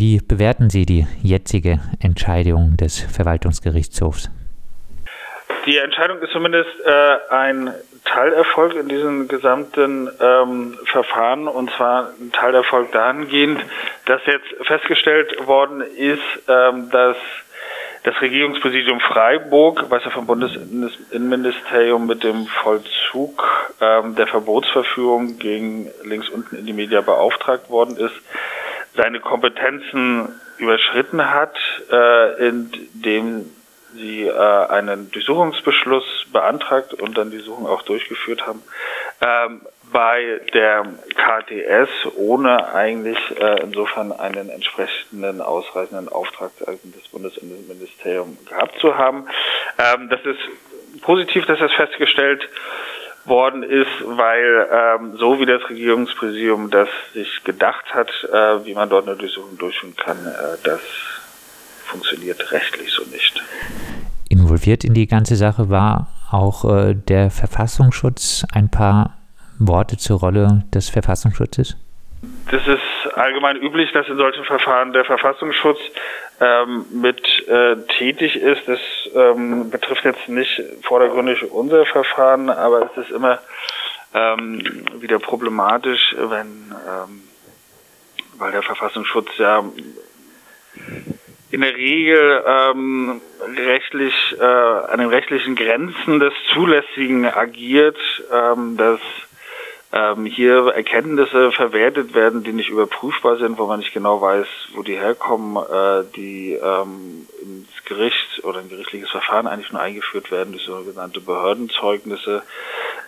[0.00, 4.30] Wie bewerten Sie die jetzige Entscheidung des Verwaltungsgerichtshofs?
[5.66, 12.30] Die Entscheidung ist zumindest äh, ein Teilerfolg in diesem gesamten ähm, Verfahren und zwar ein
[12.30, 13.60] Teilerfolg dahingehend,
[14.04, 17.16] dass jetzt festgestellt worden ist, ähm, dass
[18.04, 26.28] das Regierungspräsidium Freiburg, was ja vom Bundesinnenministerium mit dem Vollzug ähm, der Verbotsverführung gegen links
[26.28, 28.14] unten in die Media beauftragt worden ist,
[28.98, 30.28] seine Kompetenzen
[30.58, 31.56] überschritten hat,
[31.90, 33.46] äh, indem
[33.94, 38.62] sie äh, einen Durchsuchungsbeschluss beantragt und dann die Suchung auch durchgeführt haben.
[39.22, 40.84] Ähm, bei der
[41.14, 49.26] KTS, ohne eigentlich äh, insofern einen entsprechenden ausreichenden Auftrag des Bundesinnenministeriums gehabt zu haben.
[49.78, 52.46] Ähm, das ist positiv, dass das festgestellt
[53.28, 58.88] worden ist, weil ähm, so wie das Regierungspräsidium das sich gedacht hat, äh, wie man
[58.88, 60.80] dort eine Durchsuchung durchführen kann, äh, das
[61.84, 63.42] funktioniert rechtlich so nicht.
[64.28, 68.44] Involviert in die ganze Sache war auch äh, der Verfassungsschutz.
[68.52, 69.18] Ein paar
[69.58, 71.76] Worte zur Rolle des Verfassungsschutzes?
[72.50, 72.87] Das ist
[73.18, 75.78] allgemein üblich, dass in solchen Verfahren der Verfassungsschutz
[76.40, 78.66] ähm, mit äh, tätig ist.
[78.66, 78.80] Das
[79.14, 83.40] ähm, betrifft jetzt nicht vordergründig unser Verfahren, aber es ist immer
[84.14, 84.62] ähm,
[85.00, 87.22] wieder problematisch, wenn, ähm,
[88.38, 89.64] weil der Verfassungsschutz ja
[91.50, 93.20] in der Regel ähm,
[93.56, 97.98] rechtlich äh, an den rechtlichen Grenzen des Zulässigen agiert,
[98.30, 99.00] ähm, dass
[99.92, 104.82] ähm, hier Erkenntnisse verwertet werden, die nicht überprüfbar sind, wo man nicht genau weiß, wo
[104.82, 110.52] die herkommen, äh, die ähm, ins Gericht oder ein gerichtliches Verfahren eigentlich nur eingeführt werden
[110.52, 112.42] durch sogenannte Behördenzeugnisse.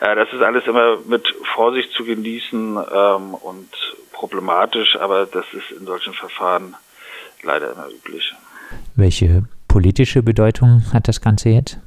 [0.00, 3.68] Äh, das ist alles immer mit Vorsicht zu genießen ähm, und
[4.12, 6.76] problematisch, aber das ist in solchen Verfahren
[7.42, 8.32] leider immer üblich.
[8.96, 11.78] Welche politische Bedeutung hat das Ganze jetzt?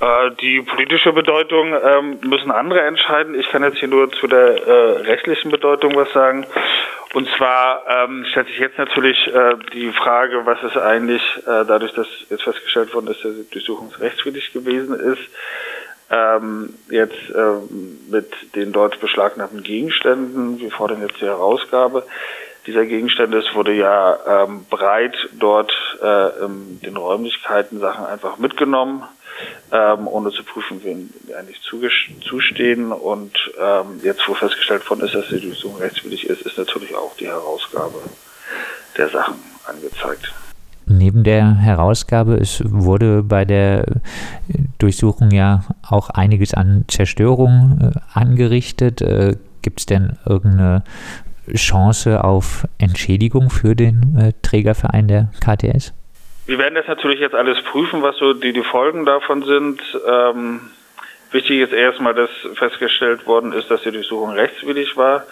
[0.00, 3.38] Äh, die politische Bedeutung ähm, müssen andere entscheiden.
[3.38, 6.46] Ich kann jetzt hier nur zu der äh, rechtlichen Bedeutung was sagen.
[7.14, 11.92] Und zwar ähm, stellt sich jetzt natürlich äh, die Frage, was ist eigentlich, äh, dadurch,
[11.92, 15.22] dass jetzt festgestellt worden ist, dass die Durchsuchung rechtswidrig gewesen ist,
[16.10, 22.04] ähm, jetzt ähm, mit den dort beschlagnahmten Gegenständen, wir fordern jetzt die Herausgabe
[22.66, 23.38] dieser Gegenstände.
[23.38, 25.72] Es wurde ja ähm, breit dort
[26.02, 29.04] äh, in den Räumlichkeiten Sachen einfach mitgenommen
[29.72, 32.92] ähm, ohne zu prüfen, wen eigentlich zustehen.
[32.92, 37.16] Und ähm, jetzt, wo festgestellt worden ist, dass die Durchsuchung rechtswidrig ist, ist natürlich auch
[37.16, 37.98] die Herausgabe
[38.96, 39.36] der Sachen
[39.66, 40.32] angezeigt.
[40.86, 43.86] Neben der Herausgabe, es wurde bei der
[44.78, 49.00] Durchsuchung ja auch einiges an Zerstörung äh, angerichtet.
[49.00, 50.84] Äh, Gibt es denn irgendeine
[51.54, 55.94] Chance auf Entschädigung für den äh, Trägerverein der KTS?
[56.46, 59.80] Wir werden das natürlich jetzt alles prüfen, was so die, die Folgen davon sind.
[60.06, 60.60] Ähm,
[61.30, 65.24] wichtig ist erstmal, dass festgestellt worden ist, dass die Durchsuchung rechtswidrig war.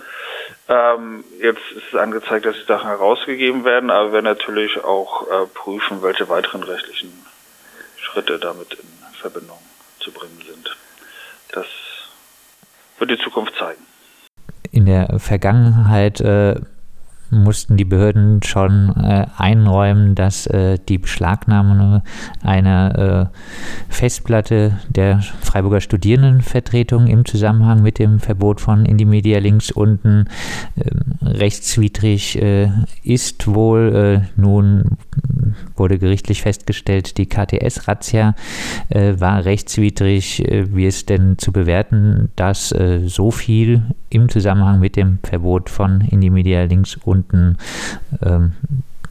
[0.69, 5.29] Ähm, jetzt ist es angezeigt, dass die Sachen herausgegeben werden, aber wir werden natürlich auch
[5.29, 7.13] äh, prüfen, welche weiteren rechtlichen
[7.97, 8.89] Schritte damit in
[9.21, 9.59] Verbindung
[10.01, 10.77] zu bringen sind.
[11.53, 11.67] Das
[12.99, 13.83] wird die Zukunft zeigen.
[14.71, 16.55] In der Vergangenheit äh,
[17.33, 22.03] mussten die Behörden schon äh, einräumen, dass äh, die Beschlagnahme
[22.43, 23.39] einer äh,
[23.89, 30.27] Festplatte der Freiburger Studierendenvertretung im Zusammenhang mit dem Verbot von Indie Media links unten
[30.77, 32.71] ähm, rechtswidrig äh,
[33.03, 34.23] ist wohl.
[34.23, 34.99] Äh, nun
[35.77, 38.35] wurde gerichtlich festgestellt, die KTS-Razzia
[38.89, 40.45] äh, war rechtswidrig.
[40.47, 42.75] wie ist denn zu bewerten, dass
[43.05, 47.59] so viel im Zusammenhang mit dem Verbot von Indie Media links unten
[48.25, 48.53] ähm,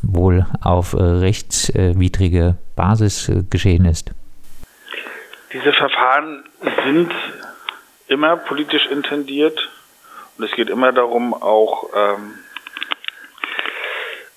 [0.02, 4.12] wohl auf äh, rechtswidrige Basis äh, geschehen ist?
[5.54, 6.44] Diese Verfahren
[6.86, 7.12] sind
[8.08, 9.70] immer politisch intendiert
[10.38, 12.34] und es geht immer darum, auch ähm,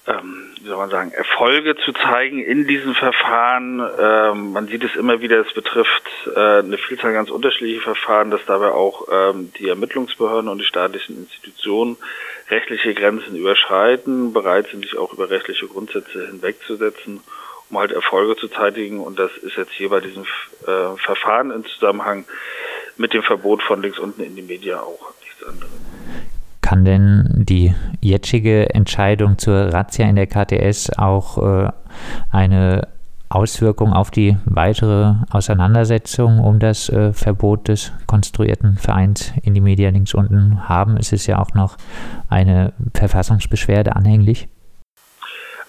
[0.07, 3.83] ähm, wie soll man sagen, Erfolge zu zeigen in diesen Verfahren.
[3.99, 6.03] Ähm, man sieht es immer wieder, es betrifft
[6.35, 11.17] äh, eine Vielzahl ganz unterschiedlicher Verfahren, dass dabei auch ähm, die Ermittlungsbehörden und die staatlichen
[11.17, 11.97] Institutionen
[12.51, 17.21] rechtliche Grenzen überschreiten, bereit sind, sich auch über rechtliche Grundsätze hinwegzusetzen,
[17.71, 19.01] um halt Erfolge zu zeitigen.
[19.01, 20.25] Und das ist jetzt hier bei diesem
[20.67, 22.27] äh, Verfahren im Zusammenhang
[22.99, 25.94] mit dem Verbot von links unten in die Media auch nichts anderes.
[26.65, 31.71] Kann denn die jetzige Entscheidung zur Razzia in der KTS auch äh,
[32.33, 32.89] eine
[33.29, 39.91] Auswirkung auf die weitere Auseinandersetzung um das äh, Verbot des konstruierten Vereins in die Media
[39.91, 40.97] links unten haben.
[40.97, 41.77] Es ist ja auch noch
[42.31, 44.49] eine Verfassungsbeschwerde anhänglich.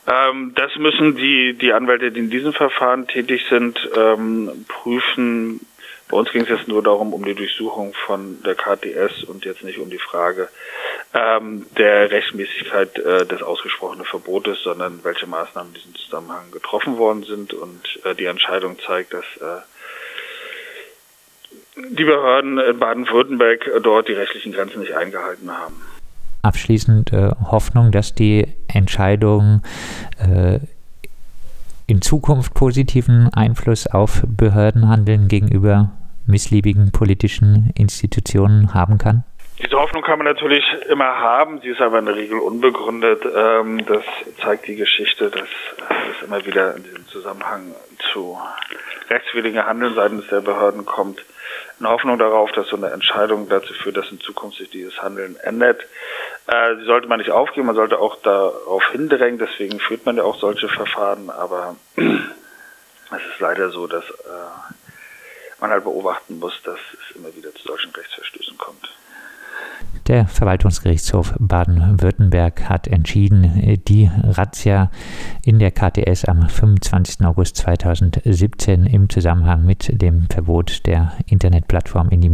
[0.07, 5.59] Ähm, das müssen die, die Anwälte, die in diesem Verfahren tätig sind, ähm, prüfen.
[6.10, 9.63] Bei uns ging es jetzt nur darum, um die Durchsuchung von der KTS und jetzt
[9.63, 10.50] nicht um die Frage
[11.13, 17.24] ähm, der Rechtmäßigkeit äh, des ausgesprochenen Verbotes, sondern welche Maßnahmen in diesem Zusammenhang getroffen worden
[17.24, 17.54] sind.
[17.54, 19.62] Und äh, die Entscheidung zeigt, dass äh,
[21.90, 25.81] die Behörden in Baden-Württemberg dort die rechtlichen Grenzen nicht eingehalten haben
[26.46, 29.63] abschließend äh, Hoffnung, dass die Entscheidung
[30.19, 30.60] äh,
[31.87, 35.91] in Zukunft positiven Einfluss auf Behördenhandeln gegenüber
[36.25, 39.23] missliebigen politischen Institutionen haben kann?
[39.63, 43.23] Diese Hoffnung kann man natürlich immer haben, sie ist aber in der Regel unbegründet.
[43.25, 44.03] Ähm, das
[44.41, 47.73] zeigt die Geschichte, dass es immer wieder in diesem Zusammenhang
[48.11, 48.37] zu
[49.09, 51.21] rechtswidrigen Handeln seitens der Behörden kommt
[51.79, 55.35] in Hoffnung darauf, dass so eine Entscheidung dazu führt, dass in Zukunft sich dieses Handeln
[55.43, 55.81] ändert.
[56.47, 60.24] Äh, die sollte man nicht aufgeben, man sollte auch darauf hindrängen, deswegen führt man ja
[60.24, 64.75] auch solche Verfahren, aber es ist leider so, dass äh,
[65.59, 68.89] man halt beobachten muss, dass es immer wieder zu solchen Rechtsverstößen kommt.
[70.07, 74.92] Der Verwaltungsgerichtshof Baden-Württemberg hat entschieden, die Razzia
[75.44, 77.25] in der KTS am 25.
[77.25, 82.30] August 2017 im Zusammenhang mit dem Verbot der Internetplattform Indie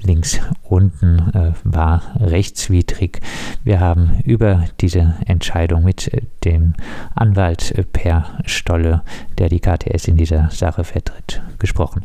[0.00, 3.20] links unten äh, war rechtswidrig.
[3.64, 6.10] Wir haben über diese Entscheidung mit
[6.44, 6.74] dem
[7.16, 9.02] Anwalt Per Stolle,
[9.38, 12.04] der die KTS in dieser Sache vertritt, gesprochen.